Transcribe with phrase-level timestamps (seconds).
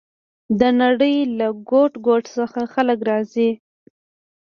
[0.59, 3.49] د نړۍ له ګوټ ګوټ څخه خلک راځي.